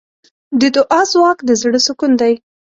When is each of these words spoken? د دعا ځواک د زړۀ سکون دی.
د 0.59 0.61
دعا 0.75 1.01
ځواک 1.11 1.37
د 1.43 1.49
زړۀ 1.61 1.79
سکون 1.85 2.11
دی. 2.21 2.33